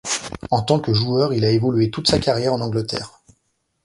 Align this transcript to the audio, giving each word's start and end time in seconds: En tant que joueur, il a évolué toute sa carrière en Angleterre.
En 0.49 0.63
tant 0.63 0.79
que 0.79 0.95
joueur, 0.95 1.31
il 1.31 1.45
a 1.45 1.51
évolué 1.51 1.91
toute 1.91 2.07
sa 2.07 2.17
carrière 2.17 2.53
en 2.55 2.61
Angleterre. 2.61 3.21